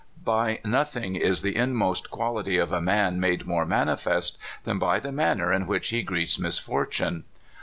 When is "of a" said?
2.59-2.81